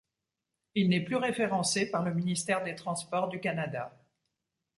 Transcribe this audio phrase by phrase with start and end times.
[0.73, 3.95] Il n'est plus référencé par le ministère des transports du Canada.